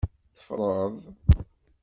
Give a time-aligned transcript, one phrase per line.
[0.35, 0.97] Teffreḍ?